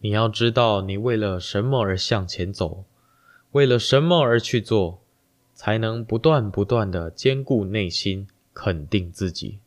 [0.00, 2.84] 你要知道你为了什么而向前走
[3.52, 5.00] 为了什么而去做
[5.54, 9.58] 才能不断不断的兼顾内心肯定自己。